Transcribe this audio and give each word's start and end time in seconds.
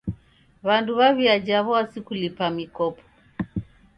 W'andu 0.67 0.91
w'aw'iaja 0.99 1.57
w'asi 1.67 1.99
kulipa 2.05 2.45
mikopo. 2.57 3.03